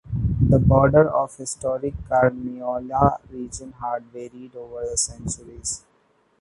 [0.49, 5.83] The borders of the historic Carniola region had varied over the centuries.